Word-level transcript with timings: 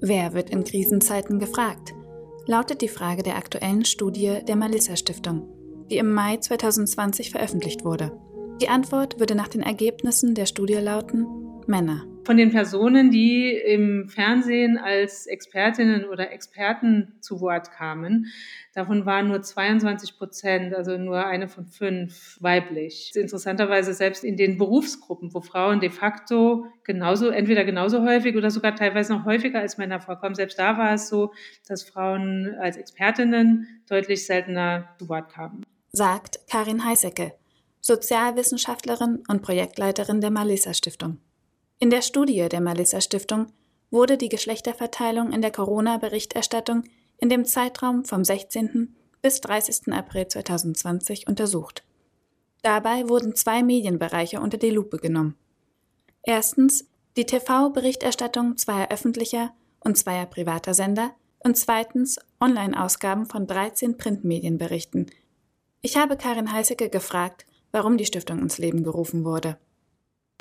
Wer 0.00 0.34
wird 0.34 0.50
in 0.50 0.64
Krisenzeiten 0.64 1.38
gefragt? 1.38 1.94
Lautet 2.46 2.82
die 2.82 2.88
Frage 2.88 3.22
der 3.22 3.36
aktuellen 3.36 3.84
Studie 3.84 4.38
der 4.46 4.56
Malissa 4.56 4.96
Stiftung, 4.96 5.48
die 5.90 5.98
im 5.98 6.12
Mai 6.12 6.36
2020 6.36 7.30
veröffentlicht 7.30 7.84
wurde. 7.84 8.12
Die 8.60 8.68
Antwort 8.68 9.18
würde 9.18 9.34
nach 9.34 9.48
den 9.48 9.62
Ergebnissen 9.62 10.34
der 10.34 10.46
Studie 10.46 10.74
lauten 10.74 11.26
Männer. 11.66 12.04
Von 12.24 12.38
den 12.38 12.50
Personen, 12.50 13.10
die 13.10 13.52
im 13.52 14.08
Fernsehen 14.08 14.78
als 14.78 15.26
Expertinnen 15.26 16.06
oder 16.06 16.32
Experten 16.32 17.12
zu 17.20 17.42
Wort 17.42 17.70
kamen, 17.70 18.32
davon 18.72 19.04
waren 19.04 19.28
nur 19.28 19.42
22 19.42 20.16
Prozent, 20.16 20.74
also 20.74 20.96
nur 20.96 21.26
eine 21.26 21.48
von 21.48 21.66
fünf 21.66 22.38
weiblich. 22.40 23.12
Interessanterweise 23.14 23.92
selbst 23.92 24.24
in 24.24 24.38
den 24.38 24.56
Berufsgruppen, 24.56 25.34
wo 25.34 25.42
Frauen 25.42 25.80
de 25.80 25.90
facto 25.90 26.64
genauso, 26.84 27.28
entweder 27.28 27.64
genauso 27.64 28.02
häufig 28.02 28.34
oder 28.36 28.50
sogar 28.50 28.74
teilweise 28.74 29.12
noch 29.12 29.26
häufiger 29.26 29.60
als 29.60 29.76
Männer 29.76 30.00
vorkommen, 30.00 30.34
selbst 30.34 30.58
da 30.58 30.78
war 30.78 30.94
es 30.94 31.10
so, 31.10 31.32
dass 31.68 31.82
Frauen 31.82 32.54
als 32.58 32.78
Expertinnen 32.78 33.82
deutlich 33.86 34.24
seltener 34.24 34.88
zu 34.98 35.10
Wort 35.10 35.30
kamen. 35.30 35.62
Sagt 35.92 36.40
Karin 36.50 36.86
Heisecke, 36.86 37.34
Sozialwissenschaftlerin 37.82 39.22
und 39.28 39.42
Projektleiterin 39.42 40.22
der 40.22 40.30
Malisa 40.30 40.72
Stiftung. 40.72 41.18
In 41.78 41.90
der 41.90 42.02
Studie 42.02 42.48
der 42.48 42.60
Malissa 42.60 43.00
Stiftung 43.00 43.46
wurde 43.90 44.16
die 44.16 44.28
Geschlechterverteilung 44.28 45.32
in 45.32 45.42
der 45.42 45.50
Corona-Berichterstattung 45.50 46.84
in 47.18 47.28
dem 47.28 47.44
Zeitraum 47.44 48.04
vom 48.04 48.24
16. 48.24 48.94
bis 49.22 49.40
30. 49.40 49.92
April 49.92 50.28
2020 50.28 51.26
untersucht. 51.26 51.84
Dabei 52.62 53.08
wurden 53.08 53.34
zwei 53.34 53.62
Medienbereiche 53.62 54.40
unter 54.40 54.56
die 54.56 54.70
Lupe 54.70 54.98
genommen. 54.98 55.36
Erstens 56.22 56.86
die 57.16 57.26
TV-Berichterstattung 57.26 58.56
zweier 58.56 58.90
öffentlicher 58.90 59.52
und 59.80 59.98
zweier 59.98 60.26
privater 60.26 60.74
Sender 60.74 61.14
und 61.40 61.56
zweitens 61.56 62.18
Online-Ausgaben 62.40 63.26
von 63.26 63.46
13 63.46 63.98
Printmedienberichten. 63.98 65.10
Ich 65.82 65.96
habe 65.96 66.16
Karin 66.16 66.50
Heißecke 66.50 66.88
gefragt, 66.88 67.46
warum 67.70 67.98
die 67.98 68.06
Stiftung 68.06 68.38
ins 68.38 68.58
Leben 68.58 68.82
gerufen 68.82 69.24
wurde. 69.24 69.58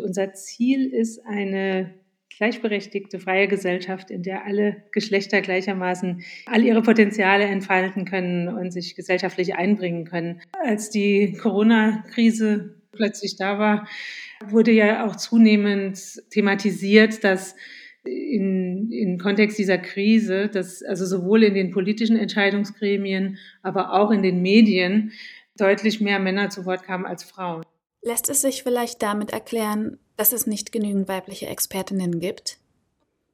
Unser 0.00 0.32
Ziel 0.32 0.92
ist 0.92 1.24
eine 1.26 1.94
gleichberechtigte, 2.36 3.18
freie 3.18 3.46
Gesellschaft, 3.46 4.10
in 4.10 4.22
der 4.22 4.44
alle 4.44 4.82
Geschlechter 4.92 5.40
gleichermaßen 5.42 6.22
all 6.46 6.64
ihre 6.64 6.82
Potenziale 6.82 7.44
entfalten 7.44 8.04
können 8.04 8.48
und 8.48 8.72
sich 8.72 8.96
gesellschaftlich 8.96 9.54
einbringen 9.54 10.06
können. 10.06 10.40
Als 10.64 10.90
die 10.90 11.34
Corona-Krise 11.40 12.74
plötzlich 12.92 13.36
da 13.36 13.58
war, 13.58 13.86
wurde 14.48 14.72
ja 14.72 15.06
auch 15.06 15.16
zunehmend 15.16 16.22
thematisiert, 16.30 17.22
dass 17.22 17.54
in, 18.04 18.90
in 18.90 19.18
Kontext 19.18 19.58
dieser 19.58 19.78
Krise, 19.78 20.48
dass 20.48 20.82
also 20.82 21.06
sowohl 21.06 21.44
in 21.44 21.54
den 21.54 21.70
politischen 21.70 22.16
Entscheidungsgremien, 22.16 23.38
aber 23.62 23.92
auch 23.92 24.10
in 24.10 24.22
den 24.22 24.42
Medien 24.42 25.12
deutlich 25.56 26.00
mehr 26.00 26.18
Männer 26.18 26.50
zu 26.50 26.64
Wort 26.64 26.82
kamen 26.82 27.06
als 27.06 27.22
Frauen. 27.22 27.62
Lässt 28.02 28.28
es 28.28 28.42
sich 28.42 28.64
vielleicht 28.64 29.00
damit 29.02 29.32
erklären, 29.32 29.98
dass 30.16 30.32
es 30.32 30.46
nicht 30.46 30.72
genügend 30.72 31.08
weibliche 31.08 31.46
Expertinnen 31.46 32.18
gibt? 32.18 32.58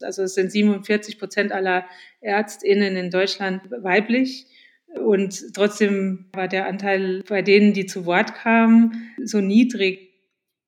Also 0.00 0.22
es 0.22 0.34
sind 0.34 0.52
47 0.52 1.18
Prozent 1.18 1.52
aller 1.52 1.84
Ärztinnen 2.20 2.96
in 2.96 3.10
Deutschland 3.10 3.62
weiblich. 3.70 4.46
Und 4.94 5.54
trotzdem 5.54 6.26
war 6.32 6.48
der 6.48 6.66
Anteil 6.66 7.22
bei 7.28 7.42
denen, 7.42 7.72
die 7.72 7.86
zu 7.86 8.06
Wort 8.06 8.34
kamen, 8.34 9.14
so 9.24 9.40
niedrig. 9.40 10.14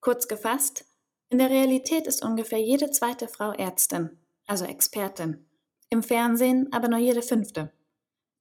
Kurz 0.00 0.28
gefasst, 0.28 0.84
in 1.28 1.38
der 1.38 1.50
Realität 1.50 2.06
ist 2.06 2.24
ungefähr 2.24 2.58
jede 2.58 2.90
zweite 2.90 3.28
Frau 3.28 3.52
Ärztin, 3.52 4.10
also 4.46 4.64
Expertin. 4.64 5.44
Im 5.90 6.02
Fernsehen 6.02 6.68
aber 6.72 6.88
nur 6.88 6.98
jede 6.98 7.22
fünfte. 7.22 7.70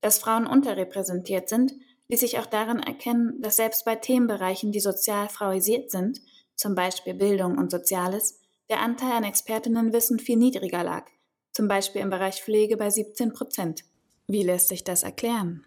Dass 0.02 0.19
Frauen 0.19 0.47
unterrepräsentiert 0.47 1.49
sind, 1.49 1.73
ließ 2.09 2.20
sich 2.20 2.39
auch 2.39 2.45
daran 2.45 2.80
erkennen, 2.80 3.42
dass 3.42 3.55
selbst 3.55 3.86
bei 3.86 3.95
Themenbereichen, 3.95 4.71
die 4.71 4.80
sozial 4.80 5.30
frauisiert 5.30 5.92
sind, 5.92 6.21
zum 6.55 6.75
Beispiel 6.75 7.14
Bildung 7.14 7.58
und 7.58 7.71
Soziales, 7.71 8.39
der 8.70 8.81
Anteil 8.81 9.14
an 9.14 9.23
Expertinnenwissen 9.23 10.20
viel 10.20 10.37
niedriger 10.37 10.83
lag, 10.83 11.08
zum 11.53 11.67
Beispiel 11.67 12.02
im 12.02 12.09
Bereich 12.09 12.43
Pflege 12.43 12.77
bei 12.77 12.89
17 12.89 13.33
Prozent. 13.33 13.83
Wie 14.27 14.43
lässt 14.43 14.67
sich 14.67 14.83
das 14.83 15.03
erklären? 15.03 15.65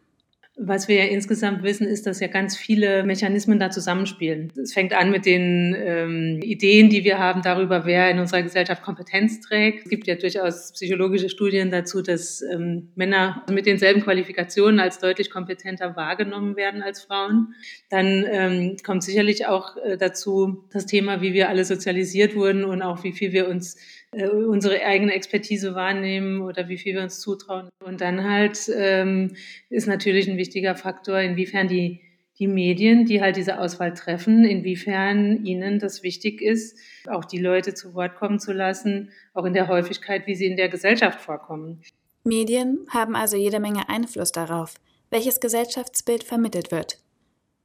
Was 0.59 0.87
wir 0.87 0.97
ja 0.97 1.05
insgesamt 1.05 1.63
wissen, 1.63 1.87
ist, 1.87 2.07
dass 2.07 2.21
ja 2.21 2.27
ganz 2.27 2.59
viele 2.59 3.05
Mechanismen 3.05 3.59
da 3.59 3.71
zusammenspielen. 3.71 4.53
Es 4.63 4.75
fängt 4.75 4.93
an 4.93 5.11
mit 5.11 5.25
den 5.25 5.75
ähm, 5.79 6.41
Ideen, 6.43 6.91
die 6.91 7.05
wir 7.05 7.19
haben 7.19 7.41
darüber, 7.41 7.87
wer 7.87 8.11
in 8.11 8.19
unserer 8.19 8.43
Gesellschaft 8.43 8.83
Kompetenz 8.83 9.41
trägt. 9.41 9.85
Es 9.85 9.91
gibt 9.91 10.07
ja 10.07 10.15
durchaus 10.15 10.73
psychologische 10.73 11.31
Studien 11.31 11.71
dazu, 11.71 12.03
dass 12.03 12.43
ähm, 12.43 12.91
Männer 12.97 13.47
mit 13.51 13.65
denselben 13.65 14.03
Qualifikationen 14.03 14.79
als 14.79 14.99
deutlich 14.99 15.31
kompetenter 15.31 15.97
wahrgenommen 15.97 16.55
werden 16.55 16.83
als 16.83 17.01
Frauen. 17.01 17.55
Dann 17.89 18.27
ähm, 18.31 18.77
kommt 18.85 19.05
sicherlich 19.05 19.47
auch 19.47 19.79
äh, 19.79 19.97
dazu 19.97 20.65
das 20.71 20.85
Thema, 20.85 21.23
wie 21.23 21.33
wir 21.33 21.49
alle 21.49 21.65
sozialisiert 21.65 22.35
wurden 22.35 22.65
und 22.65 22.83
auch 22.83 23.05
wie 23.05 23.13
viel 23.13 23.33
wir 23.33 23.49
uns 23.49 23.79
äh, 24.13 24.29
unsere 24.29 24.85
eigene 24.85 25.15
Expertise 25.15 25.75
wahrnehmen 25.75 26.43
oder 26.43 26.69
wie 26.69 26.77
viel 26.77 26.95
wir 26.95 27.03
uns 27.03 27.21
zutrauen. 27.21 27.69
Und 27.85 28.01
dann 28.01 28.25
halt 28.29 28.71
ähm, 28.75 29.35
ist 29.71 29.87
natürlich 29.87 30.29
ein 30.29 30.37
wichtiger 30.37 30.77
Faktor, 30.77 31.19
inwiefern 31.19 31.67
die, 31.67 32.01
die 32.39 32.47
Medien, 32.47 33.07
die 33.07 33.23
halt 33.23 33.37
diese 33.37 33.59
Auswahl 33.59 33.95
treffen, 33.95 34.45
inwiefern 34.45 35.45
ihnen 35.45 35.79
das 35.79 36.03
wichtig 36.03 36.43
ist, 36.43 36.79
auch 37.09 37.25
die 37.25 37.39
Leute 37.39 37.73
zu 37.73 37.95
Wort 37.95 38.17
kommen 38.17 38.39
zu 38.39 38.53
lassen, 38.53 39.11
auch 39.33 39.45
in 39.45 39.55
der 39.55 39.69
Häufigkeit, 39.69 40.27
wie 40.27 40.35
sie 40.35 40.47
in 40.47 40.57
der 40.57 40.69
Gesellschaft 40.69 41.21
vorkommen. 41.21 41.81
Medien 42.25 42.87
haben 42.91 43.17
also 43.17 43.37
jede 43.37 43.61
Menge 43.61 43.89
Einfluss 43.89 44.31
darauf, 44.31 44.75
welches 45.11 45.41
Gesellschaftsbild 45.41 46.23
vermittelt 46.23 46.71
wird. 46.71 46.99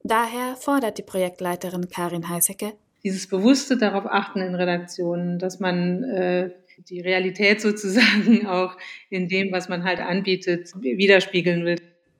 Daher 0.02 0.56
fordert 0.56 0.96
die 0.96 1.02
Projektleiterin 1.02 1.88
Karin 1.90 2.28
Heisecke, 2.28 2.72
dieses 3.04 3.26
bewusste 3.26 3.76
darauf 3.76 4.06
achten 4.06 4.40
in 4.40 4.54
Redaktionen, 4.54 5.38
dass 5.38 5.60
man 5.60 6.04
äh, 6.04 6.50
die 6.88 7.00
Realität 7.00 7.60
sozusagen 7.62 8.46
auch 8.46 8.76
in 9.10 9.28
dem, 9.28 9.52
was 9.52 9.68
man 9.68 9.84
halt 9.84 10.00
anbietet, 10.00 10.72
widerspiegeln 10.80 11.64
will. 11.64 11.76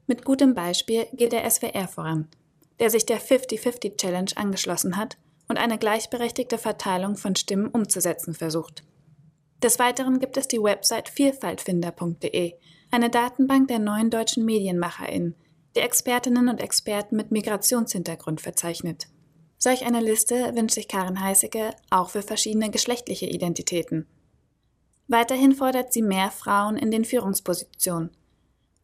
Mit 0.06 0.24
gutem 0.24 0.54
Beispiel 0.54 1.06
geht 1.12 1.32
der 1.32 1.48
SWR 1.48 1.86
voran, 1.86 2.28
der 2.80 2.90
sich 2.90 3.04
der 3.04 3.20
50-50 3.20 3.98
Challenge 3.98 4.30
angeschlossen 4.36 4.96
hat 4.96 5.18
und 5.48 5.58
eine 5.58 5.78
gleichberechtigte 5.78 6.58
Verteilung 6.58 7.16
von 7.16 7.36
Stimmen 7.36 7.68
umzusetzen 7.68 8.34
versucht. 8.34 8.82
Des 9.62 9.78
Weiteren 9.78 10.20
gibt 10.20 10.36
es 10.36 10.46
die 10.46 10.62
Website 10.62 11.08
vielfaltfinder.de, 11.08 12.54
eine 12.90 13.10
Datenbank 13.10 13.68
der 13.68 13.80
neuen 13.80 14.08
deutschen 14.08 14.44
MedienmacherInnen, 14.44 15.34
die 15.76 15.80
Expertinnen 15.80 16.48
und 16.48 16.60
Experten 16.60 17.16
mit 17.16 17.32
Migrationshintergrund 17.32 18.40
verzeichnet. 18.40 19.08
Solch 19.58 19.84
eine 19.84 20.00
Liste 20.00 20.54
wünscht 20.54 20.76
sich 20.76 20.86
Karin 20.86 21.20
Heißecke 21.20 21.74
auch 21.90 22.10
für 22.10 22.22
verschiedene 22.22 22.70
geschlechtliche 22.70 23.26
Identitäten. 23.26 24.06
Weiterhin 25.08 25.52
fordert 25.52 25.92
sie 25.92 26.02
mehr 26.02 26.30
Frauen 26.30 26.76
in 26.76 26.90
den 26.90 27.04
Führungspositionen 27.04 28.10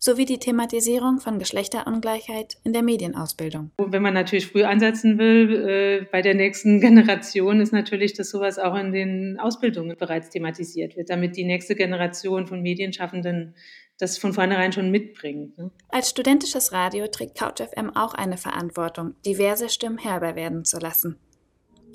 sowie 0.05 0.27
die 0.27 0.39
Thematisierung 0.39 1.19
von 1.19 1.39
Geschlechterungleichheit 1.39 2.59
in 2.63 2.75
der 2.75 2.83
Medienausbildung. 2.83 3.71
Wenn 3.79 4.03
man 4.03 4.13
natürlich 4.13 4.49
früh 4.49 4.63
ansetzen 4.63 5.19
will, 5.19 5.67
äh, 5.67 6.07
bei 6.13 6.21
der 6.21 6.35
nächsten 6.35 6.79
Generation 6.83 7.61
ist 7.61 7.73
natürlich, 7.73 8.13
dass 8.13 8.29
sowas 8.29 8.59
auch 8.59 8.77
in 8.77 8.93
den 8.93 9.39
Ausbildungen 9.41 9.97
bereits 9.97 10.29
thematisiert 10.29 10.95
wird, 10.97 11.09
damit 11.09 11.37
die 11.37 11.45
nächste 11.45 11.75
Generation 11.75 12.47
von 12.47 12.61
Medienschaffenden 12.61 13.55
das 13.99 14.19
von 14.19 14.33
vornherein 14.33 14.73
schon 14.73 14.91
mitbringt. 14.91 15.57
Ne? 15.59 15.71
Als 15.89 16.11
studentisches 16.11 16.73
Radio 16.73 17.07
trägt 17.07 17.39
CouchFM 17.39 17.91
auch 17.95 18.15
eine 18.15 18.37
Verantwortung, 18.37 19.15
diverse 19.25 19.69
Stimmen 19.69 20.03
hörbar 20.03 20.35
werden 20.35 20.65
zu 20.65 20.79
lassen. 20.79 21.17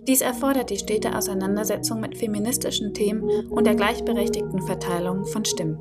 Dies 0.08 0.22
erfordert 0.22 0.70
die 0.70 0.78
stete 0.78 1.14
Auseinandersetzung 1.16 2.00
mit 2.00 2.18
feministischen 2.18 2.94
Themen 2.94 3.50
und 3.50 3.68
der 3.68 3.76
gleichberechtigten 3.76 4.62
Verteilung 4.62 5.26
von 5.26 5.44
Stimmen. 5.46 5.78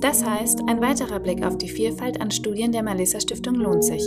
Das 0.00 0.24
heißt, 0.24 0.62
ein 0.68 0.80
weiterer 0.80 1.20
Blick 1.20 1.44
auf 1.44 1.58
die 1.58 1.68
Vielfalt 1.68 2.18
an 2.20 2.30
Studien 2.30 2.70
der 2.72 2.82
Malissa 2.82 3.20
Stiftung 3.20 3.56
lohnt 3.56 3.84
sich. 3.84 4.02